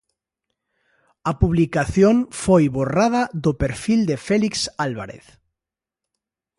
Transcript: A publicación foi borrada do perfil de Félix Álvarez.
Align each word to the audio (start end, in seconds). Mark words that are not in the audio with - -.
A 1.31 1.31
publicación 1.41 2.15
foi 2.43 2.63
borrada 2.77 3.23
do 3.43 3.51
perfil 3.61 4.01
de 4.09 4.15
Félix 4.27 4.53
Álvarez. 4.87 5.25